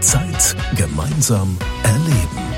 Zeit 0.00 0.56
gemeinsam 0.76 1.56
erleben. 1.82 2.48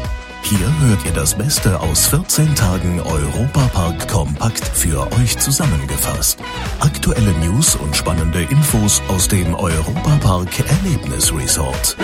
Hier 0.42 0.66
hört 0.80 1.04
ihr 1.04 1.12
das 1.12 1.34
Beste 1.34 1.78
aus 1.80 2.08
14 2.08 2.54
Tagen 2.54 3.00
Europapark 3.00 4.08
kompakt 4.08 4.66
für 4.66 5.06
euch 5.12 5.38
zusammengefasst. 5.38 6.40
Aktuelle 6.80 7.32
News 7.38 7.76
und 7.76 7.94
spannende 7.96 8.42
Infos 8.42 9.00
aus 9.08 9.28
dem 9.28 9.54
Europapark 9.54 10.48
Erlebnisresort. 10.58 11.96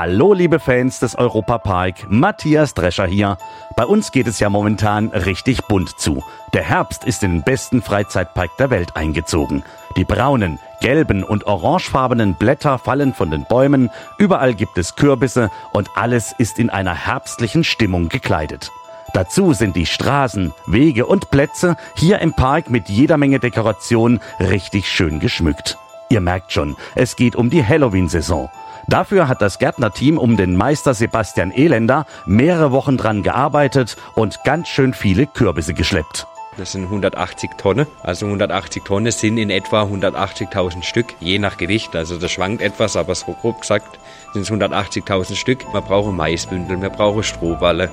Hallo 0.00 0.32
liebe 0.32 0.60
Fans 0.60 1.00
des 1.00 1.18
Europapark, 1.18 2.08
Matthias 2.08 2.72
Drescher 2.72 3.06
hier. 3.06 3.36
Bei 3.74 3.84
uns 3.84 4.12
geht 4.12 4.28
es 4.28 4.38
ja 4.38 4.48
momentan 4.48 5.08
richtig 5.08 5.64
bunt 5.64 5.98
zu. 5.98 6.22
Der 6.52 6.62
Herbst 6.62 7.02
ist 7.02 7.24
in 7.24 7.32
den 7.32 7.42
besten 7.42 7.82
Freizeitpark 7.82 8.56
der 8.58 8.70
Welt 8.70 8.94
eingezogen. 8.94 9.64
Die 9.96 10.04
braunen, 10.04 10.60
gelben 10.80 11.24
und 11.24 11.48
orangefarbenen 11.48 12.36
Blätter 12.36 12.78
fallen 12.78 13.12
von 13.12 13.32
den 13.32 13.44
Bäumen, 13.46 13.90
überall 14.18 14.54
gibt 14.54 14.78
es 14.78 14.94
Kürbisse 14.94 15.50
und 15.72 15.90
alles 15.96 16.32
ist 16.38 16.60
in 16.60 16.70
einer 16.70 16.94
herbstlichen 16.94 17.64
Stimmung 17.64 18.08
gekleidet. 18.08 18.70
Dazu 19.14 19.52
sind 19.52 19.74
die 19.74 19.86
Straßen, 19.86 20.54
Wege 20.68 21.06
und 21.06 21.32
Plätze 21.32 21.76
hier 21.96 22.20
im 22.20 22.34
Park 22.34 22.70
mit 22.70 22.88
jeder 22.88 23.16
Menge 23.16 23.40
Dekoration 23.40 24.20
richtig 24.38 24.88
schön 24.88 25.18
geschmückt. 25.18 25.76
Ihr 26.08 26.20
merkt 26.20 26.52
schon, 26.52 26.76
es 26.94 27.16
geht 27.16 27.34
um 27.34 27.50
die 27.50 27.66
Halloween-Saison. 27.66 28.48
Dafür 28.88 29.28
hat 29.28 29.42
das 29.42 29.58
Gärtnerteam 29.58 30.16
um 30.16 30.38
den 30.38 30.56
Meister 30.56 30.94
Sebastian 30.94 31.52
Elender 31.52 32.06
mehrere 32.24 32.72
Wochen 32.72 32.96
dran 32.96 33.22
gearbeitet 33.22 33.98
und 34.14 34.42
ganz 34.44 34.68
schön 34.68 34.94
viele 34.94 35.26
Kürbisse 35.26 35.74
geschleppt. 35.74 36.26
Das 36.56 36.72
sind 36.72 36.84
180 36.84 37.50
Tonnen. 37.58 37.86
Also 38.02 38.24
180 38.24 38.84
Tonnen 38.84 39.12
sind 39.12 39.36
in 39.36 39.50
etwa 39.50 39.82
180.000 39.82 40.82
Stück, 40.82 41.06
je 41.20 41.38
nach 41.38 41.58
Gewicht. 41.58 41.94
Also 41.94 42.16
das 42.16 42.30
schwankt 42.30 42.62
etwas, 42.62 42.96
aber 42.96 43.14
so 43.14 43.32
grob 43.34 43.60
gesagt 43.60 43.98
sind 44.32 44.42
es 44.42 44.50
180.000 44.50 45.36
Stück. 45.36 45.70
Wir 45.70 45.82
brauchen 45.82 46.16
Maisbündel, 46.16 46.80
wir 46.80 46.90
brauchen 46.90 47.22
Strohballe. 47.22 47.90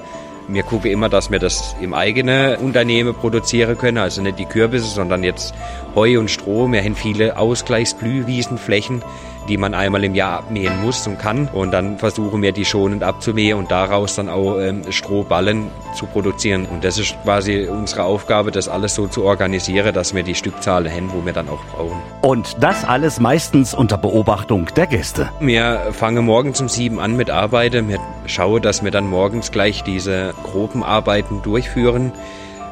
Wir 0.47 0.63
gucken 0.63 0.91
immer, 0.91 1.09
dass 1.09 1.31
wir 1.31 1.39
das 1.39 1.75
im 1.81 1.93
eigenen 1.93 2.55
Unternehmen 2.57 3.15
produzieren 3.15 3.77
können, 3.77 3.97
also 3.97 4.21
nicht 4.21 4.37
die 4.37 4.45
Kürbisse, 4.45 4.85
sondern 4.85 5.23
jetzt 5.23 5.55
Heu 5.95 6.19
und 6.19 6.29
Stroh. 6.29 6.71
Wir 6.71 6.83
haben 6.83 6.95
viele 6.95 7.37
Ausgleichsblühwiesenflächen, 7.37 9.01
die 9.47 9.57
man 9.57 9.73
einmal 9.73 10.03
im 10.03 10.15
Jahr 10.15 10.39
abmähen 10.39 10.81
muss 10.81 11.05
und 11.07 11.19
kann. 11.19 11.47
Und 11.47 11.71
dann 11.71 11.97
versuchen 11.97 12.41
wir 12.41 12.51
die 12.51 12.65
schonend 12.65 13.03
abzumähen 13.03 13.57
und 13.57 13.71
daraus 13.71 14.15
dann 14.15 14.29
auch 14.29 14.59
ähm, 14.59 14.81
Strohballen 14.89 15.67
zu 15.93 16.05
produzieren. 16.05 16.65
Und 16.65 16.83
das 16.83 16.97
ist 16.97 17.15
quasi 17.23 17.67
unsere 17.67 18.03
Aufgabe, 18.03 18.51
das 18.51 18.67
alles 18.67 18.95
so 18.95 19.07
zu 19.07 19.23
organisieren, 19.23 19.93
dass 19.93 20.13
wir 20.13 20.23
die 20.23 20.35
Stückzahl 20.35 20.89
haben, 20.89 21.11
wo 21.13 21.25
wir 21.25 21.33
dann 21.33 21.49
auch 21.49 21.63
brauchen. 21.75 22.01
Und 22.21 22.55
das 22.59 22.83
alles 22.85 23.19
meistens 23.19 23.73
unter 23.73 23.97
Beobachtung 23.97 24.67
der 24.75 24.87
Gäste. 24.87 25.29
Wir 25.39 25.87
fangen 25.91 26.25
morgens 26.25 26.61
um 26.61 26.69
sieben 26.69 26.99
an 26.99 27.15
mit 27.15 27.29
Arbeiten. 27.29 27.89
Wir 27.89 27.99
schauen, 28.25 28.61
dass 28.61 28.83
wir 28.83 28.91
dann 28.91 29.07
morgens 29.07 29.51
gleich 29.51 29.83
diese 29.83 30.33
groben 30.43 30.83
Arbeiten 30.83 31.41
durchführen. 31.41 32.11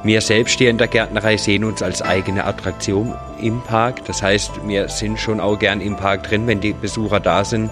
Wir 0.03 0.19
selbst 0.19 0.57
hier 0.57 0.69
in 0.69 0.77
der 0.77 0.89
Gärtnerei 0.89 1.37
sehen 1.37 1.63
uns 1.63 1.81
als 1.81 2.01
eigene 2.01 2.43
Attraktion 2.43 3.13
im 3.43 3.61
Park. 3.61 4.05
Das 4.05 4.23
heißt, 4.23 4.67
wir 4.67 4.89
sind 4.89 5.19
schon 5.19 5.39
auch 5.39 5.59
gern 5.59 5.81
im 5.81 5.95
Park 5.95 6.23
drin, 6.23 6.47
wenn 6.47 6.59
die 6.59 6.73
Besucher 6.73 7.19
da 7.19 7.43
sind, 7.43 7.69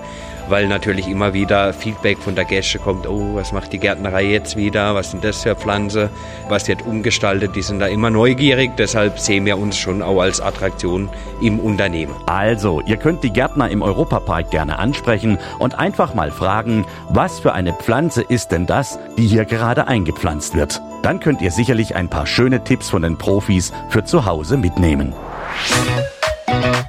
weil 0.50 0.68
natürlich 0.68 1.08
immer 1.08 1.34
wieder 1.34 1.74
Feedback 1.74 2.18
von 2.20 2.36
der 2.36 2.46
Gäste 2.46 2.78
kommt, 2.80 3.08
oh, 3.08 3.36
was 3.36 3.52
macht 3.52 3.74
die 3.74 3.80
Gärtnerei 3.80 4.24
jetzt 4.26 4.58
wieder, 4.58 4.94
was 4.96 5.12
sind 5.12 5.24
das 5.24 5.44
für 5.44 5.56
Pflanzen, 5.56 6.10
was 6.50 6.68
wird 6.68 6.86
umgestaltet, 6.86 7.56
die 7.56 7.62
sind 7.62 7.80
da 7.80 7.88
immer 7.88 8.10
neugierig, 8.10 8.72
deshalb 8.78 9.20
sehen 9.20 9.46
wir 9.46 9.58
uns 9.58 9.78
schon 9.78 10.02
auch 10.02 10.22
als 10.22 10.42
Attraktion 10.42 11.10
im 11.42 11.60
Unternehmen. 11.60 12.14
Also, 12.26 12.82
ihr 12.86 12.98
könnt 12.98 13.24
die 13.24 13.32
Gärtner 13.32 13.70
im 13.70 13.82
Europapark 13.82 14.52
gerne 14.52 14.78
ansprechen 14.78 15.38
und 15.60 15.80
einfach 15.80 16.14
mal 16.14 16.32
fragen, 16.32 16.86
was 17.10 17.40
für 17.40 17.54
eine 17.54 17.74
Pflanze 17.74 18.22
ist 18.22 18.52
denn 18.52 18.66
das, 18.66 19.00
die 19.18 19.28
hier 19.28 19.46
gerade 19.46 19.88
eingepflanzt 19.88 20.56
wird. 20.56 20.82
Dann 21.02 21.20
könnt 21.20 21.42
ihr 21.42 21.52
sicherlich 21.52 21.96
ein 21.96 22.10
paar 22.10 22.28
schöne 22.28 22.64
Tipps 22.64 22.90
von 22.90 23.02
den 23.02 23.18
Profis 23.18 23.72
für 23.90 24.04
zu 24.04 24.26
Hause 24.26 24.58
mitnehmen. 24.58 25.14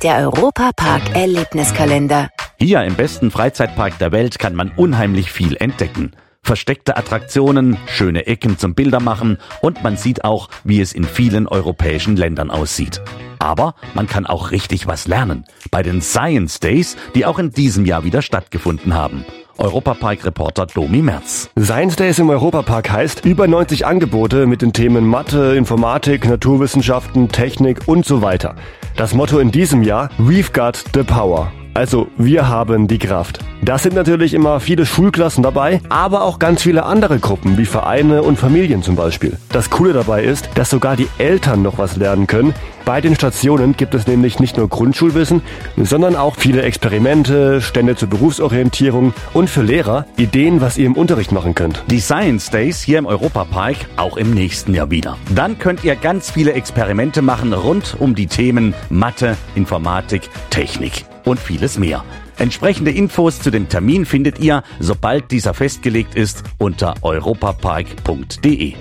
Der 0.02 0.16
Europapark 0.16 1.14
Erlebniskalender. 1.14 2.28
Hier 2.58 2.82
im 2.82 2.96
besten 2.96 3.30
Freizeitpark 3.30 3.98
der 3.98 4.10
Welt 4.10 4.40
kann 4.40 4.56
man 4.56 4.72
unheimlich 4.74 5.30
viel 5.30 5.56
entdecken. 5.56 6.10
Versteckte 6.42 6.96
Attraktionen, 6.96 7.76
schöne 7.86 8.26
Ecken 8.26 8.58
zum 8.58 8.74
Bildermachen 8.74 9.38
und 9.60 9.84
man 9.84 9.96
sieht 9.96 10.24
auch, 10.24 10.48
wie 10.64 10.80
es 10.80 10.92
in 10.92 11.04
vielen 11.04 11.46
europäischen 11.46 12.16
Ländern 12.16 12.50
aussieht. 12.50 13.00
Aber 13.38 13.76
man 13.94 14.08
kann 14.08 14.26
auch 14.26 14.50
richtig 14.50 14.88
was 14.88 15.06
lernen. 15.06 15.44
Bei 15.70 15.84
den 15.84 16.02
Science 16.02 16.58
Days, 16.58 16.96
die 17.14 17.24
auch 17.24 17.38
in 17.38 17.52
diesem 17.52 17.86
Jahr 17.86 18.02
wieder 18.02 18.22
stattgefunden 18.22 18.94
haben. 18.94 19.24
Europapark-Reporter 19.58 20.66
Domi 20.66 21.02
Merz. 21.02 21.50
Science 21.58 21.96
Days 21.96 22.18
im 22.18 22.30
Europapark 22.30 22.90
heißt 22.90 23.24
über 23.24 23.46
90 23.46 23.86
Angebote 23.86 24.46
mit 24.46 24.62
den 24.62 24.72
Themen 24.72 25.06
Mathe, 25.06 25.54
Informatik, 25.56 26.28
Naturwissenschaften, 26.28 27.28
Technik 27.28 27.86
und 27.86 28.04
so 28.04 28.22
weiter. 28.22 28.56
Das 28.96 29.14
Motto 29.14 29.38
in 29.38 29.50
diesem 29.50 29.82
Jahr, 29.82 30.10
We've 30.18 30.52
got 30.52 30.84
the 30.94 31.02
power. 31.02 31.52
Also, 31.74 32.08
wir 32.18 32.48
haben 32.48 32.86
die 32.86 32.98
Kraft. 32.98 33.38
Da 33.62 33.78
sind 33.78 33.94
natürlich 33.94 34.34
immer 34.34 34.60
viele 34.60 34.84
Schulklassen 34.84 35.42
dabei, 35.42 35.80
aber 35.88 36.22
auch 36.22 36.38
ganz 36.38 36.62
viele 36.62 36.84
andere 36.84 37.18
Gruppen, 37.18 37.56
wie 37.56 37.64
Vereine 37.64 38.22
und 38.22 38.38
Familien 38.38 38.82
zum 38.82 38.94
Beispiel. 38.94 39.38
Das 39.50 39.70
Coole 39.70 39.94
dabei 39.94 40.24
ist, 40.24 40.50
dass 40.56 40.68
sogar 40.68 40.96
die 40.96 41.08
Eltern 41.16 41.62
noch 41.62 41.78
was 41.78 41.96
lernen 41.96 42.26
können. 42.26 42.54
Bei 42.84 43.00
den 43.00 43.14
Stationen 43.14 43.76
gibt 43.76 43.94
es 43.94 44.06
nämlich 44.06 44.40
nicht 44.40 44.56
nur 44.58 44.68
Grundschulwissen, 44.68 45.40
sondern 45.76 46.16
auch 46.16 46.36
viele 46.36 46.62
Experimente, 46.62 47.62
Stände 47.62 47.96
zur 47.96 48.08
Berufsorientierung 48.08 49.14
und 49.32 49.48
für 49.48 49.62
Lehrer 49.62 50.06
Ideen, 50.16 50.60
was 50.60 50.76
ihr 50.76 50.86
im 50.86 50.96
Unterricht 50.96 51.32
machen 51.32 51.54
könnt. 51.54 51.84
Die 51.86 52.00
Science 52.00 52.50
Days 52.50 52.82
hier 52.82 52.98
im 52.98 53.06
Europapark 53.06 53.76
auch 53.96 54.16
im 54.16 54.34
nächsten 54.34 54.74
Jahr 54.74 54.90
wieder. 54.90 55.16
Dann 55.34 55.58
könnt 55.58 55.84
ihr 55.84 55.94
ganz 55.96 56.30
viele 56.30 56.52
Experimente 56.52 57.22
machen 57.22 57.54
rund 57.54 57.96
um 57.98 58.14
die 58.14 58.26
Themen 58.26 58.74
Mathe, 58.90 59.36
Informatik, 59.54 60.28
Technik 60.50 61.04
und 61.24 61.38
vieles 61.38 61.78
mehr. 61.78 62.04
Entsprechende 62.38 62.90
Infos 62.90 63.40
zu 63.40 63.50
dem 63.50 63.68
Termin 63.68 64.06
findet 64.06 64.38
ihr, 64.38 64.62
sobald 64.80 65.30
dieser 65.30 65.54
festgelegt 65.54 66.14
ist, 66.14 66.42
unter 66.58 66.94
europapark.de. 67.02 68.74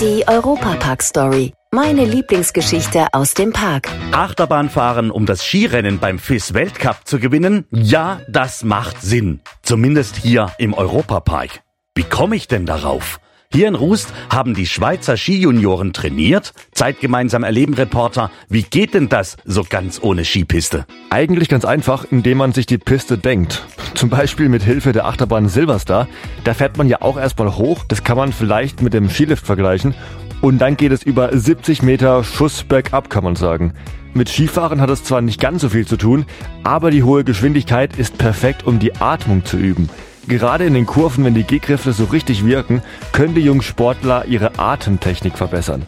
Die 0.00 0.28
Europapark 0.28 1.02
Story. 1.02 1.52
Meine 1.70 2.04
Lieblingsgeschichte 2.04 3.06
aus 3.12 3.34
dem 3.34 3.52
Park. 3.52 3.88
Achterbahn 4.12 4.70
fahren, 4.70 5.10
um 5.10 5.26
das 5.26 5.44
Skirennen 5.44 5.98
beim 5.98 6.20
FIS 6.20 6.54
Weltcup 6.54 6.98
zu 7.04 7.18
gewinnen? 7.18 7.66
Ja, 7.72 8.20
das 8.28 8.62
macht 8.62 9.02
Sinn. 9.02 9.40
Zumindest 9.62 10.16
hier 10.16 10.52
im 10.58 10.72
Europapark. 10.74 11.62
Wie 11.96 12.04
komme 12.04 12.36
ich 12.36 12.46
denn 12.46 12.66
darauf? 12.66 13.18
Hier 13.54 13.68
in 13.68 13.76
Rust 13.76 14.12
haben 14.30 14.52
die 14.54 14.66
Schweizer 14.66 15.16
Skijunioren 15.16 15.92
trainiert. 15.92 16.54
Zeitgemeinsam 16.72 17.44
erleben 17.44 17.74
Reporter, 17.74 18.32
wie 18.48 18.64
geht 18.64 18.94
denn 18.94 19.08
das 19.08 19.36
so 19.44 19.62
ganz 19.62 20.00
ohne 20.02 20.24
Skipiste? 20.24 20.86
Eigentlich 21.10 21.48
ganz 21.48 21.64
einfach, 21.64 22.04
indem 22.10 22.38
man 22.38 22.52
sich 22.52 22.66
die 22.66 22.78
Piste 22.78 23.16
denkt. 23.16 23.64
Zum 23.94 24.10
Beispiel 24.10 24.48
mit 24.48 24.64
Hilfe 24.64 24.90
der 24.90 25.04
Achterbahn 25.04 25.48
Silverstar. 25.48 26.08
Da 26.42 26.52
fährt 26.52 26.78
man 26.78 26.88
ja 26.88 27.00
auch 27.00 27.16
erstmal 27.16 27.56
hoch. 27.56 27.84
Das 27.86 28.02
kann 28.02 28.16
man 28.16 28.32
vielleicht 28.32 28.82
mit 28.82 28.92
dem 28.92 29.08
Skilift 29.08 29.46
vergleichen. 29.46 29.94
Und 30.40 30.58
dann 30.58 30.76
geht 30.76 30.90
es 30.90 31.04
über 31.04 31.30
70 31.32 31.80
Meter 31.82 32.24
Schuss 32.24 32.64
bergab, 32.64 33.08
kann 33.08 33.22
man 33.22 33.36
sagen. 33.36 33.74
Mit 34.14 34.28
Skifahren 34.28 34.80
hat 34.80 34.90
es 34.90 35.04
zwar 35.04 35.20
nicht 35.20 35.40
ganz 35.40 35.62
so 35.62 35.68
viel 35.68 35.86
zu 35.86 35.96
tun, 35.96 36.26
aber 36.64 36.90
die 36.90 37.04
hohe 37.04 37.22
Geschwindigkeit 37.22 37.96
ist 37.96 38.18
perfekt, 38.18 38.66
um 38.66 38.80
die 38.80 38.96
Atmung 38.96 39.44
zu 39.44 39.56
üben. 39.58 39.88
Gerade 40.26 40.64
in 40.64 40.74
den 40.74 40.86
Kurven, 40.86 41.24
wenn 41.24 41.34
die 41.34 41.44
Gehkräfte 41.44 41.92
so 41.92 42.04
richtig 42.04 42.46
wirken, 42.46 42.82
können 43.12 43.34
die 43.34 43.42
jungen 43.42 43.62
Sportler 43.62 44.24
ihre 44.24 44.58
Atemtechnik 44.58 45.36
verbessern. 45.36 45.82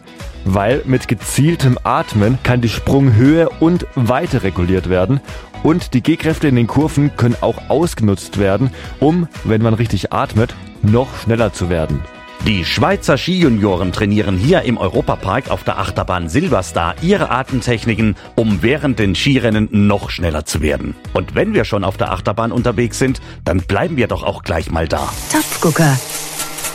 Weil 0.45 0.83
mit 0.85 1.07
gezieltem 1.07 1.77
Atmen 1.83 2.37
kann 2.43 2.61
die 2.61 2.69
Sprunghöhe 2.69 3.49
und 3.59 3.87
Weite 3.95 4.43
reguliert 4.43 4.89
werden 4.89 5.19
und 5.63 5.93
die 5.93 6.03
Gehkräfte 6.03 6.47
in 6.47 6.55
den 6.55 6.67
Kurven 6.67 7.15
können 7.17 7.35
auch 7.41 7.69
ausgenutzt 7.69 8.37
werden, 8.37 8.71
um, 8.99 9.27
wenn 9.43 9.61
man 9.61 9.73
richtig 9.73 10.13
atmet, 10.13 10.55
noch 10.83 11.17
schneller 11.17 11.51
zu 11.51 11.69
werden. 11.69 12.01
Die 12.45 12.63
Schweizer 12.63 13.17
Skijunioren 13.17 13.91
trainieren 13.91 14.37
hier 14.37 14.61
im 14.61 14.77
Europapark 14.77 15.49
auf 15.49 15.63
der 15.63 15.79
Achterbahn 15.79 16.29
Silverstar 16.29 16.95
ihre 17.01 17.29
Atemtechniken, 17.29 18.15
um 18.35 18.61
während 18.61 18.99
den 18.99 19.15
Skirennen 19.15 19.67
noch 19.71 20.09
schneller 20.09 20.45
zu 20.45 20.61
werden. 20.61 20.95
Und 21.13 21.35
wenn 21.35 21.53
wir 21.53 21.65
schon 21.65 21.83
auf 21.83 21.97
der 21.97 22.11
Achterbahn 22.11 22.51
unterwegs 22.51 22.99
sind, 22.99 23.21
dann 23.43 23.59
bleiben 23.59 23.97
wir 23.97 24.07
doch 24.07 24.23
auch 24.23 24.43
gleich 24.43 24.71
mal 24.71 24.87
da. 24.87 25.09
Topfgucker. 25.31 25.99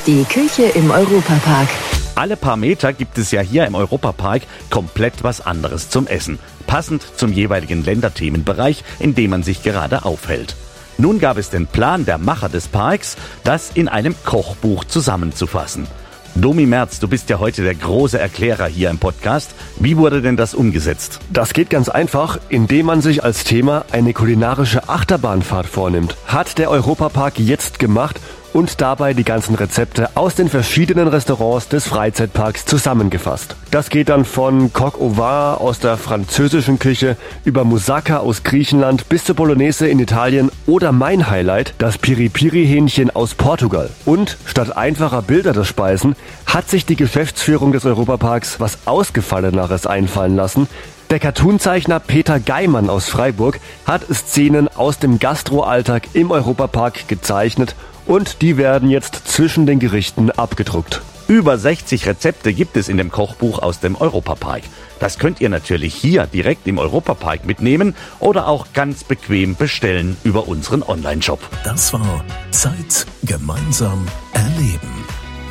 Die 0.06 0.24
Küche 0.24 0.64
im 0.74 0.90
Europapark. 0.90 1.68
Alle 2.16 2.36
paar 2.36 2.56
Meter 2.56 2.92
gibt 2.92 3.16
es 3.16 3.30
ja 3.30 3.40
hier 3.40 3.66
im 3.66 3.74
Europapark 3.74 4.42
komplett 4.68 5.24
was 5.24 5.40
anderes 5.40 5.88
zum 5.88 6.06
Essen, 6.06 6.38
passend 6.66 7.02
zum 7.16 7.32
jeweiligen 7.32 7.84
Länderthemenbereich, 7.84 8.84
in 8.98 9.14
dem 9.14 9.30
man 9.30 9.42
sich 9.42 9.62
gerade 9.62 10.04
aufhält. 10.04 10.56
Nun 10.98 11.18
gab 11.18 11.38
es 11.38 11.50
den 11.50 11.66
Plan 11.66 12.04
der 12.04 12.18
Macher 12.18 12.48
des 12.48 12.68
Parks, 12.68 13.16
das 13.44 13.70
in 13.74 13.88
einem 13.88 14.14
Kochbuch 14.24 14.84
zusammenzufassen. 14.84 15.86
Domi 16.34 16.64
Merz, 16.64 16.98
du 16.98 17.08
bist 17.08 17.28
ja 17.28 17.38
heute 17.38 17.62
der 17.62 17.74
große 17.74 18.18
Erklärer 18.18 18.66
hier 18.66 18.88
im 18.88 18.98
Podcast. 18.98 19.54
Wie 19.78 19.98
wurde 19.98 20.22
denn 20.22 20.38
das 20.38 20.54
umgesetzt? 20.54 21.20
Das 21.30 21.52
geht 21.52 21.68
ganz 21.68 21.90
einfach, 21.90 22.38
indem 22.48 22.86
man 22.86 23.02
sich 23.02 23.22
als 23.22 23.44
Thema 23.44 23.84
eine 23.92 24.14
kulinarische 24.14 24.88
Achterbahnfahrt 24.88 25.66
vornimmt. 25.66 26.16
Hat 26.26 26.56
der 26.56 26.70
Europapark 26.70 27.38
jetzt 27.38 27.78
gemacht 27.78 28.18
und 28.52 28.80
dabei 28.80 29.14
die 29.14 29.24
ganzen 29.24 29.54
Rezepte 29.54 30.10
aus 30.14 30.34
den 30.34 30.48
verschiedenen 30.48 31.08
Restaurants 31.08 31.68
des 31.68 31.86
Freizeitparks 31.86 32.64
zusammengefasst. 32.66 33.56
Das 33.70 33.88
geht 33.88 34.08
dann 34.08 34.24
von 34.24 34.72
Coq 34.72 35.00
au 35.00 35.16
vin 35.16 35.22
aus 35.22 35.78
der 35.78 35.96
französischen 35.96 36.78
Küche 36.78 37.16
über 37.44 37.64
Moussaka 37.64 38.18
aus 38.18 38.42
Griechenland 38.42 39.08
bis 39.08 39.24
zur 39.24 39.36
Bolognese 39.36 39.88
in 39.88 39.98
Italien 39.98 40.50
oder 40.66 40.92
mein 40.92 41.30
Highlight, 41.30 41.74
das 41.78 41.98
Piri-Piri-Hähnchen 41.98 43.10
aus 43.10 43.34
Portugal. 43.34 43.90
Und 44.04 44.36
statt 44.46 44.76
einfacher 44.76 45.22
Bilder 45.22 45.52
der 45.52 45.64
Speisen 45.64 46.16
hat 46.46 46.68
sich 46.68 46.86
die 46.86 46.96
Geschäftsführung 46.96 47.72
des 47.72 47.84
Europaparks 47.84 48.60
was 48.60 48.78
Ausgefalleneres 48.86 49.86
einfallen 49.86 50.36
lassen, 50.36 50.68
der 51.12 51.20
Cartoonzeichner 51.20 52.00
Peter 52.00 52.40
Geimann 52.40 52.88
aus 52.88 53.06
Freiburg 53.06 53.60
hat 53.86 54.02
Szenen 54.10 54.68
aus 54.68 54.98
dem 54.98 55.18
Gastroalltag 55.18 56.04
im 56.14 56.30
Europapark 56.30 57.06
gezeichnet 57.06 57.74
und 58.06 58.42
die 58.42 58.56
werden 58.56 58.90
jetzt 58.90 59.28
zwischen 59.28 59.66
den 59.66 59.78
Gerichten 59.78 60.30
abgedruckt. 60.30 61.02
Über 61.28 61.56
60 61.56 62.06
Rezepte 62.06 62.52
gibt 62.52 62.76
es 62.76 62.88
in 62.88 62.96
dem 62.96 63.10
Kochbuch 63.10 63.60
aus 63.60 63.80
dem 63.80 63.96
Europapark. 63.96 64.62
Das 64.98 65.18
könnt 65.18 65.40
ihr 65.40 65.48
natürlich 65.48 65.94
hier 65.94 66.26
direkt 66.26 66.66
im 66.66 66.78
Europapark 66.78 67.46
mitnehmen 67.46 67.94
oder 68.20 68.48
auch 68.48 68.66
ganz 68.74 69.04
bequem 69.04 69.56
bestellen 69.56 70.16
über 70.24 70.46
unseren 70.46 70.82
Online-Shop. 70.82 71.40
Das 71.64 71.92
war 71.92 72.24
Zeit 72.50 73.06
gemeinsam 73.22 74.06
erleben. 74.34 75.01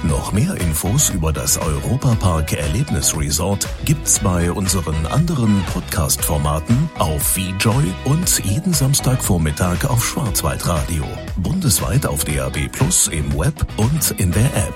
Noch 0.04 0.32
mehr 0.32 0.56
Infos 0.56 1.12
über 1.12 1.32
das 1.32 1.60
Europapark 1.60 2.54
Erlebnis 2.54 3.16
Resort 3.16 3.68
gibt's 3.86 4.18
bei 4.18 4.52
unseren 4.52 5.06
anderen 5.06 5.64
Podcast-Formaten 5.72 6.90
auf 6.98 7.22
VJoy 7.22 7.94
und 8.06 8.44
jeden 8.44 8.74
Samstagvormittag 8.74 9.86
auf 9.88 10.04
Schwarzwaldradio. 10.04 11.06
Bundesweit 11.38 12.08
auf 12.08 12.26
DAB 12.26 12.68
Plus 12.72 13.10
im 13.10 13.38
Web 13.38 13.54
und 13.78 14.12
in 14.20 14.32
der 14.32 14.46
App. 14.56 14.74